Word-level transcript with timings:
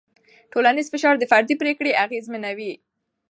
ټولنیز 0.51 0.87
فشار 0.93 1.15
د 1.19 1.23
فرد 1.31 1.49
پرېکړې 1.61 1.91
اغېزمنوي. 2.05 2.73